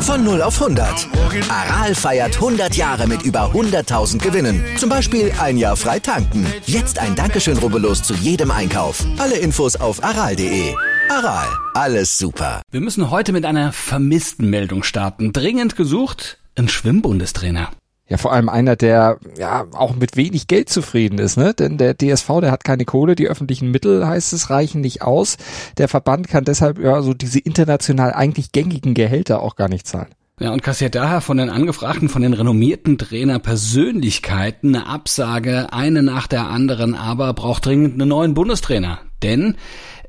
[0.00, 1.08] Von 0 auf 100.
[1.50, 4.64] Aral feiert 100 Jahre mit über 100.000 Gewinnen.
[4.78, 6.46] Zum Beispiel ein Jahr frei tanken.
[6.64, 9.04] Jetzt ein Dankeschön, rubbellos zu jedem Einkauf.
[9.18, 10.74] Alle Infos auf aral.de.
[11.10, 12.62] Aral, alles super.
[12.70, 15.32] Wir müssen heute mit einer vermissten Meldung starten.
[15.32, 17.70] Dringend gesucht, ein Schwimmbundestrainer.
[18.08, 21.54] Ja, vor allem einer, der ja auch mit wenig Geld zufrieden ist, ne?
[21.54, 25.38] Denn der DSV, der hat keine Kohle, die öffentlichen Mittel, heißt es, reichen nicht aus.
[25.76, 30.14] Der Verband kann deshalb ja so diese international eigentlich gängigen Gehälter auch gar nicht zahlen.
[30.38, 36.02] Ja, und kassiert daher von den Angefragten, von den renommierten Trainer Persönlichkeiten eine Absage, eine
[36.02, 38.98] nach der anderen, aber braucht dringend einen neuen Bundestrainer.
[39.22, 39.56] Denn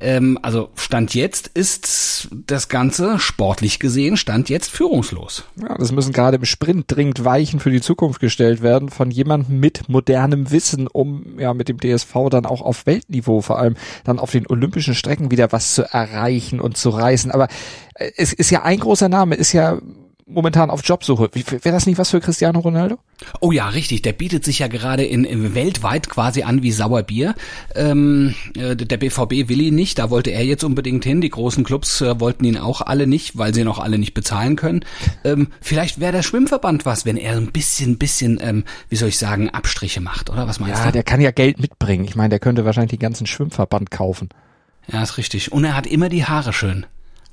[0.01, 5.45] ähm, also Stand jetzt ist das Ganze sportlich gesehen Stand jetzt führungslos.
[5.55, 9.61] Ja, das müssen gerade im Sprint dringend Weichen für die Zukunft gestellt werden von jemandem
[9.61, 14.19] mit modernem Wissen, um ja mit dem DSV dann auch auf Weltniveau vor allem dann
[14.19, 17.31] auf den olympischen Strecken wieder was zu erreichen und zu reißen.
[17.31, 17.47] Aber
[17.95, 19.79] äh, es ist ja ein großer Name, ist ja
[20.27, 21.29] momentan auf Jobsuche.
[21.33, 22.99] Wäre das nicht was für Cristiano Ronaldo?
[23.39, 24.01] Oh ja, richtig.
[24.01, 27.33] Der bietet sich ja gerade in, in weltweit quasi an wie Sauerbier.
[27.75, 29.99] Ähm, äh, der BVB will ihn nicht.
[29.99, 31.21] Da wollte er jetzt unbedingt hin.
[31.21, 34.13] Die großen Clubs äh, wollten ihn auch alle nicht, weil sie ihn auch alle nicht
[34.13, 34.83] bezahlen können.
[35.23, 39.17] Ähm, vielleicht wäre der Schwimmverband was, wenn er ein bisschen, bisschen, ähm, wie soll ich
[39.17, 40.47] sagen, Abstriche macht, oder?
[40.47, 40.87] Was meinst ja, du?
[40.87, 42.05] Ja, der kann ja Geld mitbringen.
[42.05, 44.29] Ich meine, der könnte wahrscheinlich den ganzen Schwimmverband kaufen.
[44.91, 45.51] Ja, ist richtig.
[45.51, 46.85] Und er hat immer die Haare schön.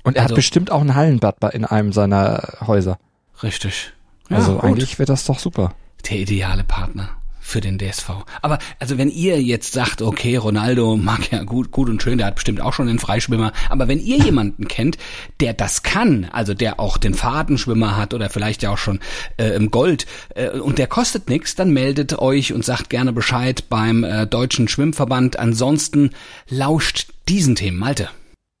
[0.05, 2.97] Und er also, hat bestimmt auch ein Hallenbad in einem seiner Häuser.
[3.43, 3.91] Richtig.
[4.29, 4.63] Ja, also gut.
[4.63, 5.73] eigentlich wäre das doch super.
[6.09, 7.09] Der ideale Partner
[7.45, 8.09] für den DSV.
[8.41, 12.27] Aber also wenn ihr jetzt sagt, okay, Ronaldo mag ja gut, gut und schön, der
[12.27, 14.97] hat bestimmt auch schon einen Freischwimmer, aber wenn ihr jemanden kennt,
[15.39, 18.99] der das kann, also der auch den Fadenschwimmer hat oder vielleicht ja auch schon
[19.37, 23.69] äh, im Gold äh, und der kostet nichts, dann meldet euch und sagt gerne Bescheid
[23.69, 25.37] beim äh, Deutschen Schwimmverband.
[25.37, 26.11] Ansonsten
[26.49, 27.77] lauscht diesen Themen.
[27.77, 28.09] Malte.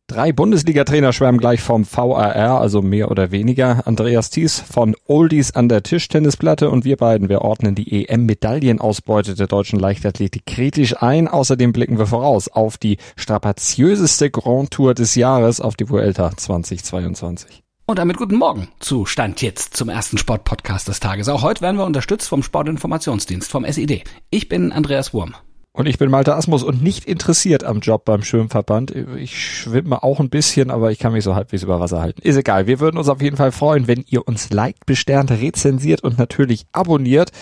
[0.07, 3.87] Drei Bundesliga-Trainer schwärmen gleich vom VAR, also mehr oder weniger.
[3.87, 9.47] Andreas Thies von Oldies an der Tischtennisplatte und wir beiden, wir ordnen die EM-Medaillenausbeute der
[9.47, 11.27] deutschen Leichtathletik kritisch ein.
[11.27, 17.63] Außerdem blicken wir voraus auf die strapaziöseste Grand Tour des Jahres auf die Vuelta 2022.
[17.87, 21.29] Und damit guten Morgen zu Stand jetzt zum ersten Sportpodcast des Tages.
[21.29, 24.03] Auch heute werden wir unterstützt vom Sportinformationsdienst, vom SID.
[24.29, 25.33] Ich bin Andreas Wurm.
[25.75, 28.95] Und ich bin Malte Asmus und nicht interessiert am Job beim Schwimmverband.
[29.17, 32.21] Ich schwimme auch ein bisschen, aber ich kann mich so halbwegs über Wasser halten.
[32.21, 32.65] Ist egal.
[32.65, 36.65] Wir würden uns auf jeden Fall freuen, wenn ihr uns liked, besternt, rezensiert und natürlich
[36.71, 37.33] abonniert.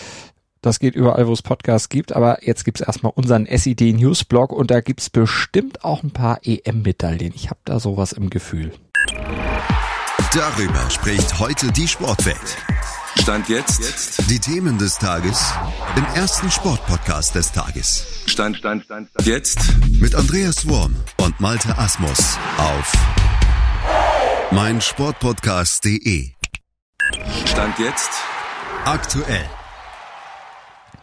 [0.61, 2.15] Das geht überall, wo es Podcasts gibt.
[2.15, 7.33] Aber jetzt gibt's erstmal unseren SID Newsblog und da gibt's bestimmt auch ein paar EM-Medaillen.
[7.35, 8.71] Ich habe da sowas im Gefühl.
[10.33, 12.57] Darüber spricht heute die Sportwelt.
[13.19, 13.79] Stand jetzt.
[13.79, 14.29] jetzt.
[14.29, 15.53] Die Themen des Tages
[15.95, 18.05] im ersten Sportpodcast des Tages.
[18.25, 19.27] Stand, Stand, Stand, Stand.
[19.27, 19.59] Jetzt.
[20.01, 22.93] Mit Andreas Worm und Malte Asmus auf
[24.51, 26.31] meinsportpodcast.de.
[27.45, 28.11] Stand jetzt.
[28.85, 29.45] Aktuell.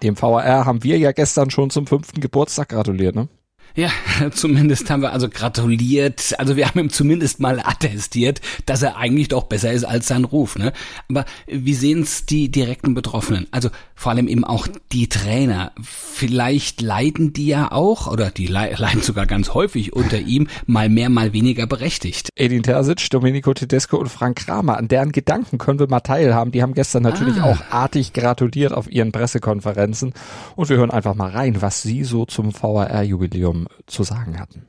[0.02, 3.28] Dem VAR haben wir ja gestern schon zum fünften Geburtstag gratuliert, ne?
[3.74, 3.90] Ja,
[4.32, 6.34] zumindest haben wir also gratuliert.
[6.38, 10.24] Also wir haben ihm zumindest mal attestiert, dass er eigentlich doch besser ist als sein
[10.24, 10.56] Ruf.
[10.56, 10.72] Ne?
[11.08, 13.46] Aber wie sehen es die direkten Betroffenen?
[13.50, 15.72] Also vor allem eben auch die Trainer.
[15.82, 21.10] Vielleicht leiden die ja auch, oder die leiden sogar ganz häufig unter ihm, mal mehr,
[21.10, 22.30] mal weniger berechtigt.
[22.34, 26.52] Edin Terzic, Domenico Tedesco und Frank Kramer, an deren Gedanken können wir mal teilhaben.
[26.52, 27.52] Die haben gestern natürlich ah.
[27.52, 30.12] auch artig gratuliert auf ihren Pressekonferenzen.
[30.56, 34.66] Und wir hören einfach mal rein, was sie so zum VAR-Jubiläum zu sagen hatten.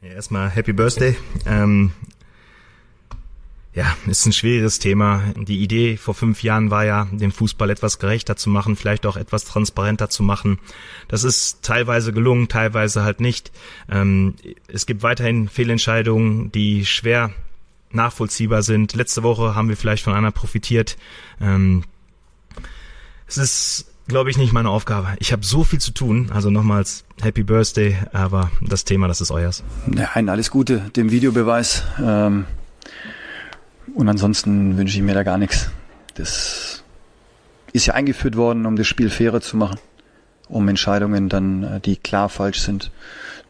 [0.00, 1.16] Ja, erstmal Happy Birthday.
[1.46, 1.92] Ähm,
[3.74, 5.22] ja, ist ein schwieriges Thema.
[5.36, 9.16] Die Idee vor fünf Jahren war ja, den Fußball etwas gerechter zu machen, vielleicht auch
[9.16, 10.60] etwas transparenter zu machen.
[11.08, 13.50] Das ist teilweise gelungen, teilweise halt nicht.
[13.90, 14.34] Ähm,
[14.68, 17.32] es gibt weiterhin Fehlentscheidungen, die schwer
[17.90, 18.94] nachvollziehbar sind.
[18.94, 20.96] Letzte Woche haben wir vielleicht von einer profitiert.
[21.40, 21.82] Ähm,
[23.26, 25.08] es ist glaube ich, nicht meine Aufgabe.
[25.18, 26.30] Ich habe so viel zu tun.
[26.32, 29.64] Also nochmals Happy Birthday, aber das Thema, das ist euers.
[29.86, 31.84] Nein, alles Gute, dem Videobeweis.
[32.02, 32.46] Ähm,
[33.94, 35.70] und ansonsten wünsche ich mir da gar nichts.
[36.14, 36.82] Das
[37.72, 39.78] ist ja eingeführt worden, um das Spiel fairer zu machen,
[40.48, 42.90] um Entscheidungen dann, äh, die klar falsch sind,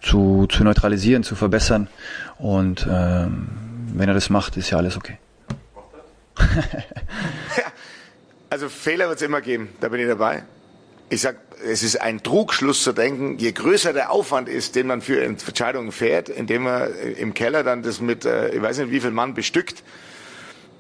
[0.00, 1.88] zu, zu neutralisieren, zu verbessern.
[2.38, 3.49] Und ähm,
[3.94, 5.19] wenn er das macht, ist ja alles okay.
[8.55, 10.45] Also Fehler wird es immer geben, da bin ich dabei.
[11.09, 15.01] Ich sag, es ist ein Trugschluss zu denken, je größer der Aufwand ist, den man
[15.01, 19.01] für Entscheidungen fährt, indem man im Keller dann das mit, äh, ich weiß nicht wie
[19.01, 19.83] viel Mann bestückt,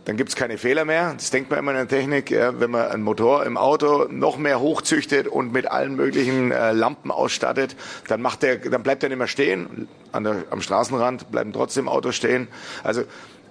[0.04, 1.14] dann gibt's keine Fehler mehr.
[1.14, 4.36] Das denkt man immer in der Technik, ja, wenn man einen Motor im Auto noch
[4.36, 7.74] mehr hochzüchtet und mit allen möglichen äh, Lampen ausstattet,
[8.06, 9.88] dann macht der, dann bleibt er nicht mehr stehen.
[10.12, 12.46] An der, am Straßenrand bleiben trotzdem Autos stehen.
[12.84, 13.02] Also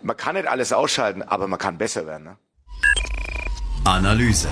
[0.01, 2.23] man kann nicht alles ausschalten, aber man kann besser werden.
[2.23, 2.37] Ne?
[3.85, 4.47] Analyse.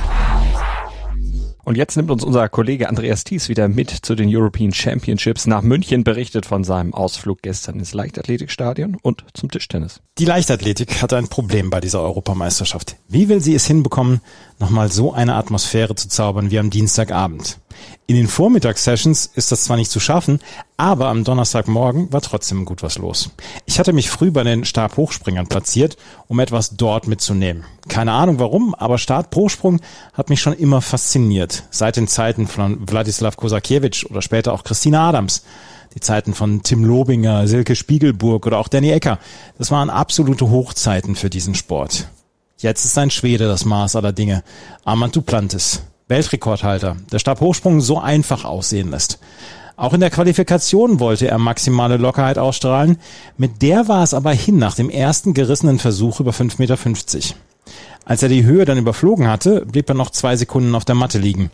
[1.63, 5.62] Und jetzt nimmt uns unser Kollege Andreas Thies wieder mit zu den European Championships nach
[5.62, 10.01] München, berichtet von seinem Ausflug gestern ins Leichtathletikstadion und zum Tischtennis.
[10.18, 12.98] Die Leichtathletik hat ein Problem bei dieser Europameisterschaft.
[13.07, 14.19] Wie will sie es hinbekommen,
[14.60, 17.60] nochmal so eine Atmosphäre zu zaubern wie am Dienstagabend?
[18.07, 20.39] In den Vormittagssessions ist das zwar nicht zu schaffen,
[20.75, 23.30] aber am Donnerstagmorgen war trotzdem gut was los.
[23.66, 25.95] Ich hatte mich früh bei den Stabhochspringern platziert,
[26.28, 27.63] um etwas dort mitzunehmen.
[27.88, 29.80] Keine Ahnung warum, aber Stabhochsprung
[30.13, 31.63] hat mich schon immer fasziniert.
[31.72, 35.44] Seit den Zeiten von Wladislav Kosakiewicz oder später auch Christina Adams.
[35.94, 39.19] Die Zeiten von Tim Lobinger, Silke Spiegelburg oder auch Danny Ecker.
[39.57, 42.07] Das waren absolute Hochzeiten für diesen Sport.
[42.57, 44.44] Jetzt ist ein Schwede das Maß aller Dinge.
[44.86, 45.81] Armand Duplantis.
[46.12, 49.18] Weltrekordhalter, der Stabhochsprung so einfach aussehen lässt.
[49.78, 52.98] Auch in der Qualifikation wollte er maximale Lockerheit ausstrahlen.
[53.38, 56.78] Mit der war es aber hin nach dem ersten gerissenen Versuch über 5,50 Meter.
[58.06, 61.18] Als er die Höhe dann überflogen hatte, blieb er noch zwei Sekunden auf der Matte
[61.18, 61.50] liegen.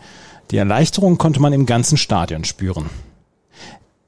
[0.52, 2.90] Die Erleichterung konnte man im ganzen Stadion spüren.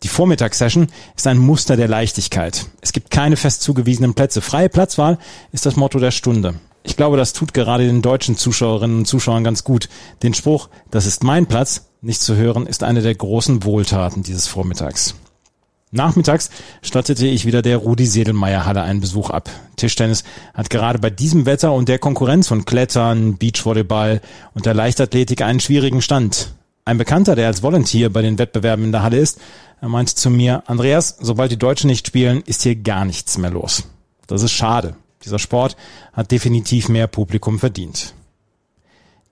[0.04, 2.66] Die Vormittagssession ist ein Muster der Leichtigkeit.
[2.82, 4.42] Es gibt keine fest zugewiesenen Plätze.
[4.42, 5.18] Freie Platzwahl
[5.52, 6.56] ist das Motto der Stunde.
[6.84, 9.90] Ich glaube, das tut gerade den deutschen Zuschauerinnen und Zuschauern ganz gut.
[10.24, 14.48] Den Spruch, das ist mein Platz, nicht zu hören, ist eine der großen Wohltaten dieses
[14.48, 15.16] Vormittags.
[15.92, 16.52] Nachmittags
[16.84, 19.50] stattete ich wieder der Rudi Sedelmeier Halle einen Besuch ab.
[19.76, 20.24] Tischtennis
[20.54, 24.22] hat gerade bei diesem Wetter und der Konkurrenz von Klettern, Beachvolleyball
[24.54, 26.54] und der Leichtathletik einen schwierigen Stand.
[26.86, 29.40] Ein Bekannter, der als Volunteer bei den Wettbewerben in der Halle ist,
[29.82, 33.52] er meinte zu mir, Andreas, sobald die Deutschen nicht spielen, ist hier gar nichts mehr
[33.52, 33.84] los.
[34.28, 34.96] Das ist schade.
[35.24, 35.76] Dieser Sport
[36.14, 38.14] hat definitiv mehr Publikum verdient.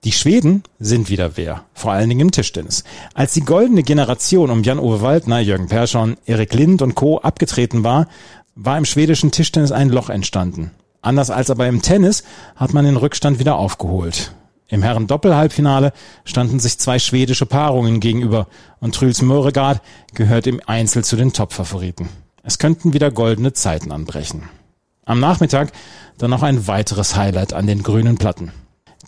[0.04, 2.84] Die Schweden sind wieder wer, vor allen Dingen im Tischtennis.
[3.14, 7.18] Als die goldene Generation um Jan-Ove Waldner, Jürgen Persson, Erik Lind und Co.
[7.18, 8.06] abgetreten war,
[8.54, 10.70] war im schwedischen Tischtennis ein Loch entstanden.
[11.02, 12.22] Anders als aber im Tennis
[12.54, 14.32] hat man den Rückstand wieder aufgeholt.
[14.68, 15.92] Im Herren-Doppel-Halbfinale
[16.24, 18.46] standen sich zwei schwedische Paarungen gegenüber
[18.80, 19.80] und Trüls Möregard
[20.14, 22.08] gehört im Einzel zu den Top-Favoriten.
[22.42, 24.48] Es könnten wieder goldene Zeiten anbrechen.
[25.08, 25.72] Am Nachmittag
[26.18, 28.52] dann noch ein weiteres Highlight an den grünen Platten.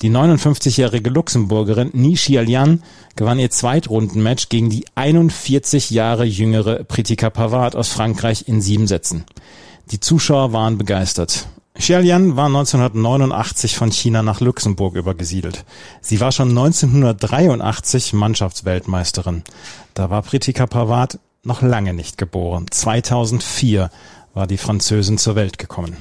[0.01, 2.83] Die 59-jährige Luxemburgerin Nishi Alian
[3.17, 9.25] gewann ihr Zweitrundenmatch gegen die 41 Jahre jüngere Pritika Pavard aus Frankreich in sieben Sätzen.
[9.91, 11.49] Die Zuschauer waren begeistert.
[11.75, 15.67] Xiaolian war 1989 von China nach Luxemburg übergesiedelt.
[16.01, 19.43] Sie war schon 1983 Mannschaftsweltmeisterin.
[19.93, 22.67] Da war Pritika Pavard noch lange nicht geboren.
[22.71, 23.91] 2004
[24.35, 25.97] war die Französin zur Welt gekommen.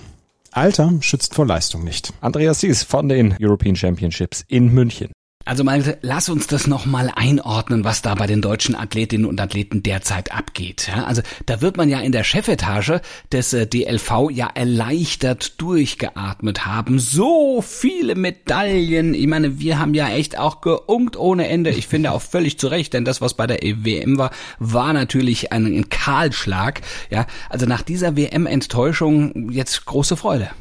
[0.52, 2.14] Alter schützt vor Leistung nicht.
[2.22, 5.12] Andreas Sies von den European Championships in München.
[5.50, 9.82] Also Malte, lass uns das nochmal einordnen, was da bei den deutschen Athletinnen und Athleten
[9.82, 10.92] derzeit abgeht.
[10.96, 13.02] Ja, also da wird man ja in der Chefetage
[13.32, 17.00] des äh, DLV ja erleichtert durchgeatmet haben.
[17.00, 19.16] So viele Medaillen.
[19.16, 21.72] Ich meine, wir haben ja echt auch geunkt ohne Ende.
[21.72, 24.30] Ich finde auch völlig zu Recht, denn das, was bei der WM war,
[24.60, 26.82] war natürlich ein, ein Kahlschlag.
[27.10, 30.52] Ja, also nach dieser WM-Enttäuschung jetzt große Freude.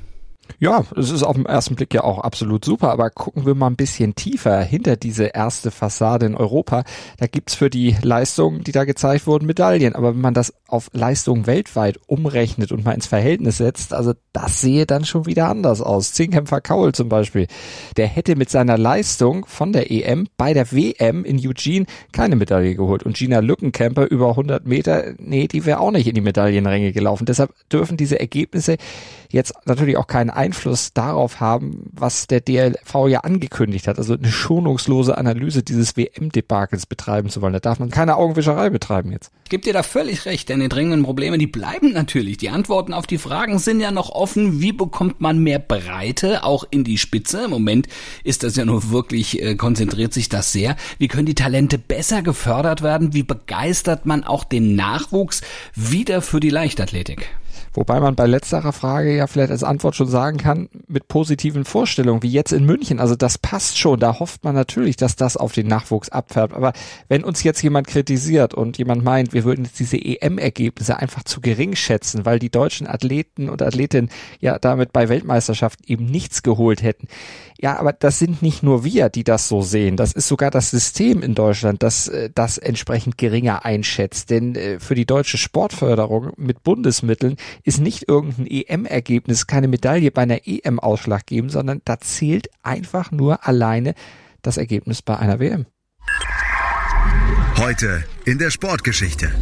[0.60, 3.68] Ja, es ist auf den ersten Blick ja auch absolut super, aber gucken wir mal
[3.68, 6.84] ein bisschen tiefer hinter diese erste Fassade in Europa.
[7.18, 9.94] Da gibt's für die Leistungen, die da gezeigt wurden, Medaillen.
[9.94, 14.60] Aber wenn man das auf Leistungen weltweit umrechnet und mal ins Verhältnis setzt, also das
[14.60, 16.12] sehe dann schon wieder anders aus.
[16.12, 17.46] Zehnkämpfer Kaul zum Beispiel,
[17.96, 22.74] der hätte mit seiner Leistung von der EM bei der WM in Eugene keine Medaille
[22.74, 23.04] geholt.
[23.04, 27.26] Und Gina Lückenkämper über 100 Meter, nee, die wäre auch nicht in die Medaillenränge gelaufen.
[27.26, 28.76] Deshalb dürfen diese Ergebnisse
[29.30, 34.30] jetzt natürlich auch keinen Einfluss darauf haben, was der DLV ja angekündigt hat, also eine
[34.30, 37.52] schonungslose Analyse dieses WM-Debakels betreiben zu wollen.
[37.52, 39.30] Da darf man keine Augenwischerei betreiben jetzt.
[39.44, 42.36] Ich gebe dir da völlig recht, denn die dringenden Probleme, die bleiben natürlich.
[42.36, 44.60] Die Antworten auf die Fragen sind ja noch offen.
[44.60, 47.44] Wie bekommt man mehr Breite auch in die Spitze?
[47.44, 47.88] Im Moment
[48.24, 50.76] ist das ja nur wirklich, äh, konzentriert sich das sehr.
[50.98, 53.14] Wie können die Talente besser gefördert werden?
[53.14, 55.40] Wie begeistert man auch den Nachwuchs
[55.74, 57.28] wieder für die Leichtathletik?
[57.74, 62.22] Wobei man bei letzterer Frage ja vielleicht als Antwort schon sagen kann, mit positiven Vorstellungen,
[62.22, 63.00] wie jetzt in München.
[63.00, 64.00] Also das passt schon.
[64.00, 66.54] Da hofft man natürlich, dass das auf den Nachwuchs abfärbt.
[66.54, 66.72] Aber
[67.08, 71.40] wenn uns jetzt jemand kritisiert und jemand meint, wir würden jetzt diese EM-Ergebnisse einfach zu
[71.40, 74.10] gering schätzen, weil die deutschen Athleten und Athletinnen
[74.40, 77.08] ja damit bei Weltmeisterschaften eben nichts geholt hätten.
[77.60, 79.96] Ja, aber das sind nicht nur wir, die das so sehen.
[79.96, 84.30] Das ist sogar das System in Deutschland, das äh, das entsprechend geringer einschätzt.
[84.30, 90.22] Denn äh, für die deutsche Sportförderung mit Bundesmitteln ist nicht irgendein EM-Ergebnis, keine Medaille bei
[90.22, 93.94] einer EM ausschlaggebend, sondern da zählt einfach nur alleine
[94.42, 95.66] das Ergebnis bei einer WM.
[97.56, 99.32] Heute in der Sportgeschichte.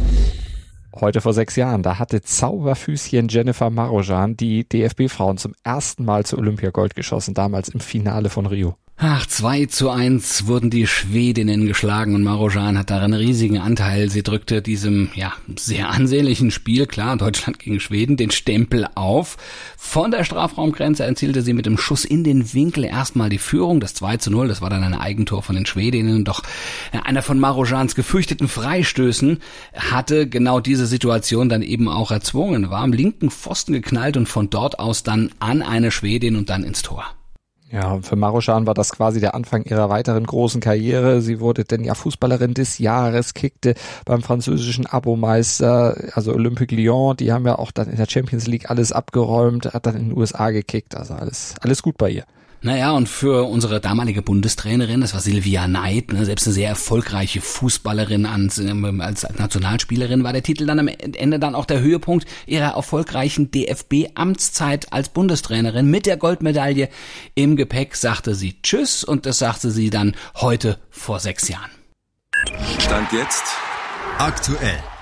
[0.95, 6.37] Heute vor sechs Jahren, da hatte Zauberfüßchen Jennifer Marojan die DFB-Frauen zum ersten Mal zu
[6.37, 8.75] Olympiagold geschossen, damals im Finale von Rio.
[8.99, 14.09] Ach, 2 zu 1 wurden die Schwedinnen geschlagen und Marojan hat daran einen riesigen Anteil.
[14.09, 19.37] Sie drückte diesem, ja, sehr ansehnlichen Spiel, klar, Deutschland gegen Schweden, den Stempel auf.
[19.77, 23.93] Von der Strafraumgrenze erzielte sie mit dem Schuss in den Winkel erstmal die Führung, das
[23.93, 26.41] 2 zu 0, das war dann ein Eigentor von den Schwedinnen, doch
[27.03, 29.37] einer von Marojans gefürchteten Freistößen
[29.75, 34.49] hatte genau diese Situation dann eben auch erzwungen, war am linken Pfosten geknallt und von
[34.49, 37.05] dort aus dann an eine Schwedin und dann ins Tor.
[37.69, 41.21] Ja, für Maroschan war das quasi der Anfang ihrer weiteren großen Karriere.
[41.21, 47.17] Sie wurde denn ja Fußballerin des Jahres, kickte beim französischen Abomeister, also Olympique Lyon.
[47.17, 50.17] Die haben ja auch dann in der Champions League alles abgeräumt, hat dann in den
[50.17, 50.95] USA gekickt.
[50.95, 52.23] Also alles, alles gut bei ihr.
[52.61, 57.39] Naja, und für unsere damalige Bundestrainerin, das war Silvia Neid, ne, selbst eine sehr erfolgreiche
[57.39, 62.25] Fußballerin als, ähm, als Nationalspielerin, war der Titel dann am Ende dann auch der Höhepunkt
[62.45, 65.89] ihrer erfolgreichen DFB-Amtszeit als Bundestrainerin.
[65.89, 66.89] Mit der Goldmedaille
[67.35, 71.71] im Gepäck sagte sie Tschüss und das sagte sie dann heute vor sechs Jahren.
[72.79, 73.43] Stand jetzt
[74.17, 74.96] Aktuell.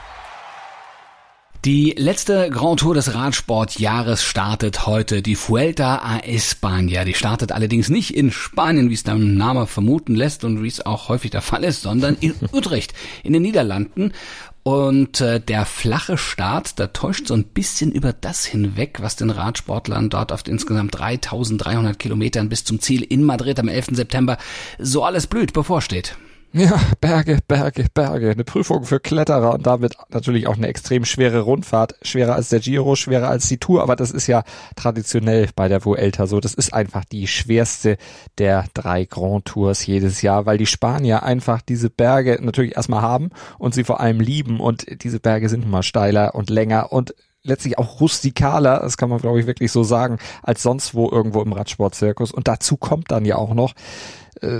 [1.66, 7.04] Die letzte Grand Tour des Radsportjahres startet heute, die Vuelta a España.
[7.06, 10.86] Die startet allerdings nicht in Spanien, wie es der Name vermuten lässt und wie es
[10.86, 12.94] auch häufig der Fall ist, sondern in Utrecht,
[13.24, 14.14] in den Niederlanden.
[14.62, 19.32] Und äh, der flache Start, da täuscht so ein bisschen über das hinweg, was den
[19.32, 23.88] Radsportlern dort auf insgesamt 3300 Kilometern bis zum Ziel in Madrid am 11.
[23.94, 24.38] September
[24.78, 26.16] so alles blüht bevorsteht.
[26.58, 28.32] Ja, Berge, Berge, Berge.
[28.32, 31.96] Eine Prüfung für Kletterer und damit natürlich auch eine extrem schwere Rundfahrt.
[32.02, 34.46] Schwerer als der Giro, schwerer als die Tour, aber das ist ja
[34.78, 36.40] traditionell bei der Vuelta so.
[36.40, 37.98] Das ist einfach die schwerste
[38.38, 43.32] der drei Grand Tours jedes Jahr, weil die Spanier einfach diese Berge natürlich erstmal haben
[43.60, 47.78] und sie vor allem lieben und diese Berge sind mal steiler und länger und letztlich
[47.78, 51.52] auch rustikaler, das kann man glaube ich wirklich so sagen, als sonst wo irgendwo im
[51.52, 52.32] Radsportzirkus.
[52.32, 53.74] Und dazu kommt dann ja auch noch,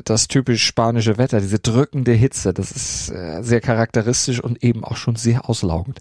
[0.04, 4.98] das typisch spanische Wetter, diese drückende Hitze, das ist äh, sehr charakteristisch und eben auch
[4.98, 6.00] schon sehr auslaugend.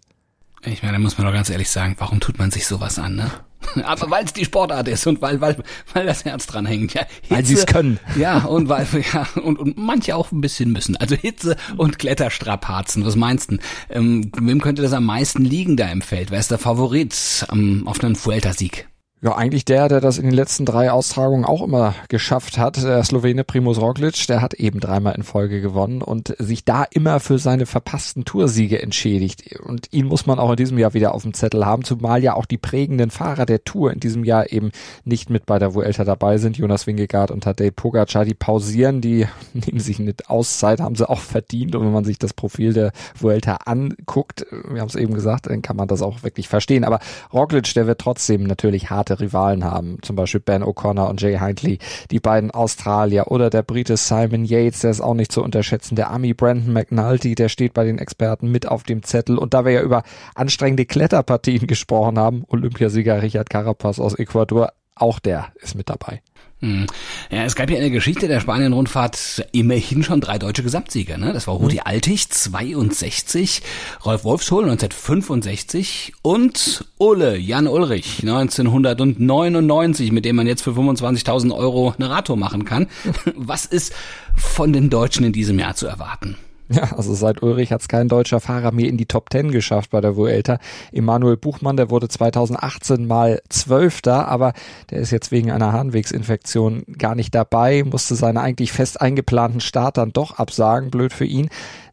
[0.67, 3.17] Ich meine, da muss man doch ganz ehrlich sagen, warum tut man sich sowas an,
[3.17, 3.31] ne?
[3.85, 5.57] Aber weil es die Sportart ist und weil, weil,
[5.93, 6.95] weil das Herz dran hängt.
[6.95, 7.99] Ja, Hitze, weil sie es können.
[8.17, 10.97] Ja, und weil, ja, und, und manche auch ein bisschen müssen.
[10.97, 13.05] Also Hitze und Kletterstrapazen.
[13.05, 13.59] Was meinst du?
[13.91, 16.31] Ähm, wem könnte das am meisten liegen da im Feld?
[16.31, 18.89] Wer ist der Favorit ähm, auf einen Vuelta-Sieg?
[19.25, 23.03] Ja, eigentlich der, der das in den letzten drei Austragungen auch immer geschafft hat, der
[23.03, 27.39] Slowene Primus Roglic, der hat eben dreimal in Folge gewonnen und sich da immer für
[27.39, 29.59] seine verpassten Toursiege entschädigt.
[29.65, 32.35] Und ihn muss man auch in diesem Jahr wieder auf dem Zettel haben, zumal ja
[32.35, 34.73] auch die prägenden Fahrer der Tour in diesem Jahr eben
[35.07, 36.59] nicht mit bei der Vuelta dabei sind.
[36.59, 41.21] Jonas Wingegaard und Tadej Pogacar, die pausieren, die nehmen sich eine Auszeit, haben sie auch
[41.21, 41.75] verdient.
[41.75, 45.63] Und wenn man sich das Profil der Vuelta anguckt, wir haben es eben gesagt, dann
[45.63, 46.85] kann man das auch wirklich verstehen.
[46.85, 47.01] Aber
[47.33, 49.99] Roglic, der wird trotzdem natürlich harte harte Rivalen haben.
[50.03, 51.79] Zum Beispiel Ben O'Connor und Jay Hindley,
[52.11, 55.97] die beiden Australier oder der Brite Simon Yates, der ist auch nicht zu unterschätzen.
[55.97, 59.39] Der Ami Brandon McNulty, der steht bei den Experten mit auf dem Zettel.
[59.39, 60.03] Und da wir ja über
[60.35, 66.23] anstrengende Kletterpartien gesprochen haben, Olympiasieger Richard Carapaz aus Ecuador, auch der ist mit dabei.
[66.61, 66.87] Hm.
[67.31, 71.19] Ja, es gab ja in der Geschichte der Spanien-Rundfahrt immerhin schon drei deutsche Gesamtsieger.
[71.19, 71.33] Ne?
[71.33, 71.81] Das war Rudi.
[71.81, 73.63] Altig 62,
[74.05, 81.93] Rolf Wolfshohl 1965 und Ulle Jan Ulrich 1999, mit dem man jetzt für 25.000 Euro
[81.99, 82.87] eine Radtour machen kann.
[83.35, 83.93] Was ist
[84.35, 86.39] von den Deutschen in diesem Jahr zu erwarten?
[86.69, 89.91] Ja, also seit Ulrich hat es kein deutscher Fahrer mehr in die Top Ten geschafft
[89.91, 90.59] bei der Vuelta.
[90.93, 94.55] Emanuel Buchmann, der wurde 2018 mal Zwölfter, aber
[94.91, 99.99] der ist jetzt wegen einer Harnwegsinfektion gar nicht dabei, musste seinen eigentlich fest eingeplanten Start
[99.99, 101.51] dann doch absagen, blöd für ihn.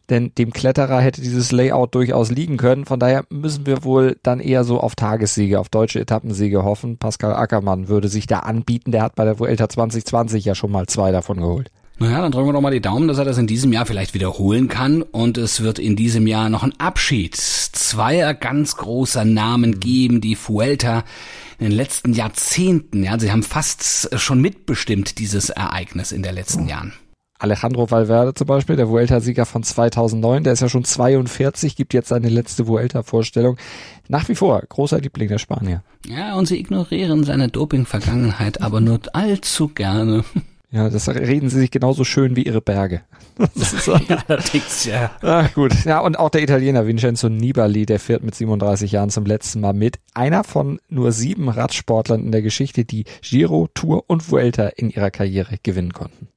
[0.10, 2.86] Denn dem Kletterer hätte dieses Layout durchaus liegen können.
[2.86, 6.98] Von daher müssen wir wohl dann eher so auf Tagessiege, auf deutsche Etappensiege hoffen.
[6.98, 8.92] Pascal Ackermann würde sich da anbieten.
[8.92, 11.72] Der hat bei der Vuelta 2020 ja schon mal zwei davon geholt.
[12.00, 14.14] Naja, dann drücken wir doch mal die Daumen, dass er das in diesem Jahr vielleicht
[14.14, 15.04] wiederholen kann.
[15.04, 20.36] Und es wird in diesem Jahr noch ein Abschied zweier ganz großer Namen geben, die
[20.36, 21.04] Fuelta
[21.62, 26.68] in den letzten Jahrzehnten, ja, sie haben fast schon mitbestimmt dieses Ereignis in den letzten
[26.68, 26.94] Jahren.
[27.38, 32.10] Alejandro Valverde zum Beispiel, der Vuelta-Sieger von 2009, der ist ja schon 42, gibt jetzt
[32.10, 33.58] seine letzte Vuelta-Vorstellung.
[34.08, 35.84] Nach wie vor großer Liebling der Spanier.
[36.06, 40.24] Ja, und sie ignorieren seine Doping-Vergangenheit aber nur allzu gerne.
[40.72, 43.02] Ja, das reden sie sich genauso schön wie ihre Berge.
[43.56, 43.96] Das ist so.
[44.08, 45.12] Ja, allerdings, ja.
[45.22, 45.74] Ach gut.
[45.86, 49.74] Ja, und auch der Italiener Vincenzo Nibali, der fährt mit 37 Jahren zum letzten Mal
[49.74, 50.00] mit.
[50.14, 55.12] Einer von nur sieben Radsportlern in der Geschichte, die Giro, Tour und Vuelta in ihrer
[55.12, 56.28] Karriere gewinnen konnten.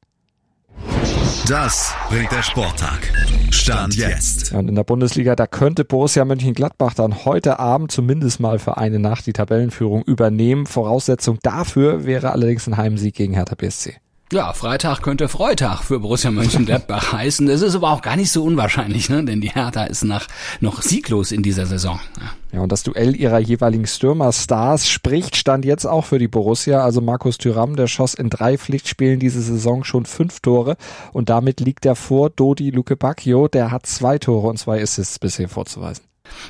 [1.46, 3.12] Das bringt der Sporttag.
[3.50, 4.52] Stand jetzt.
[4.52, 8.78] Ja, und in der Bundesliga, da könnte Borussia Mönchengladbach dann heute Abend zumindest mal für
[8.78, 10.66] eine Nacht die Tabellenführung übernehmen.
[10.66, 13.96] Voraussetzung dafür wäre allerdings ein Heimsieg gegen Hertha BSC.
[14.32, 17.46] Ja, Freitag könnte Freitag für Borussia Mönchengladbach heißen.
[17.46, 19.24] Das ist aber auch gar nicht so unwahrscheinlich, ne?
[19.24, 20.26] denn die Hertha ist nach,
[20.60, 22.00] noch sieglos in dieser Saison.
[22.20, 22.30] Ja.
[22.54, 26.84] Ja, und das Duell ihrer jeweiligen Stürmerstars spricht Stand jetzt auch für die Borussia.
[26.84, 30.76] Also Markus Thüram, der schoss in drei Pflichtspielen diese Saison schon fünf Tore
[31.12, 33.48] und damit liegt er vor Dodi Luke Bacchio.
[33.48, 36.04] Der hat zwei Tore und zwei Assists bisher vorzuweisen.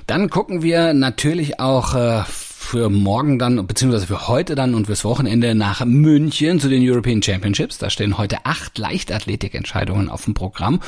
[0.07, 2.23] Dann gucken wir natürlich auch äh,
[2.75, 7.23] für morgen dann, beziehungsweise für heute dann und fürs Wochenende nach München zu den European
[7.23, 7.79] Championships.
[7.79, 10.81] Da stehen heute acht Leichtathletikentscheidungen auf dem Programm.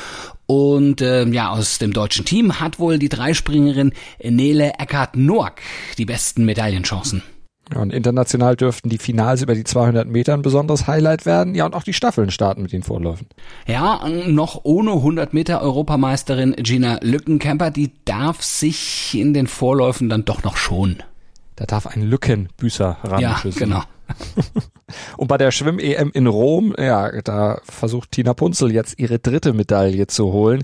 [0.47, 5.61] Und äh, ja, aus dem deutschen Team hat wohl die Dreispringerin Nele Eckart-Noack
[5.97, 7.23] die besten Medaillenchancen.
[7.73, 11.55] Ja, und international dürften die Finals über die 200 Meter ein besonderes Highlight werden.
[11.55, 13.27] Ja, und auch die Staffeln starten mit den Vorläufen.
[13.65, 20.25] Ja, noch ohne 100 Meter Europameisterin Gina Lückenkämper, die darf sich in den Vorläufen dann
[20.25, 21.01] doch noch schonen.
[21.57, 23.19] Da darf ein Lückenbüßer ran.
[23.19, 23.81] Ja, genau.
[25.17, 30.07] Und bei der Schwimm-EM in Rom, ja, da versucht Tina Punzel jetzt ihre dritte Medaille
[30.07, 30.63] zu holen.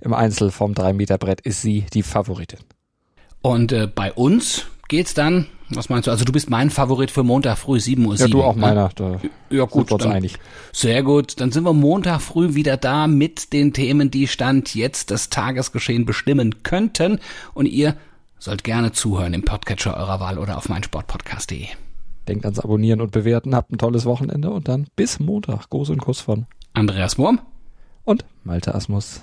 [0.00, 2.60] Im Einzel vom 3-Meter-Brett ist sie die Favoritin.
[3.40, 6.10] Und äh, bei uns geht's dann, was meinst du?
[6.10, 8.12] Also du bist mein Favorit für Montag früh 7 Uhr.
[8.12, 8.60] Ja, 7, du auch ne?
[8.60, 8.90] meiner.
[8.94, 10.36] Da Ja gut, sind wir einig.
[10.72, 11.40] sehr gut.
[11.40, 16.04] Dann sind wir Montag früh wieder da mit den Themen, die Stand jetzt das Tagesgeschehen
[16.04, 17.18] bestimmen könnten.
[17.54, 17.96] Und ihr
[18.44, 21.66] sollt gerne zuhören im Podcatcher eurer Wahl oder auf meinsportpodcast.de.
[22.28, 25.70] Denkt ans Abonnieren und Bewerten, habt ein tolles Wochenende und dann bis Montag.
[25.70, 27.40] Gruß und Kuss von Andreas Wurm.
[28.04, 29.22] und Malte Asmus.